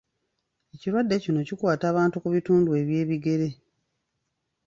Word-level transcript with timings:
Ekirwadde 0.73 1.15
kino 1.23 1.39
kikwata 1.47 1.87
bantu 1.97 2.15
ku 2.23 2.27
bitundu 2.35 2.69
eby’ebigere. 2.81 3.47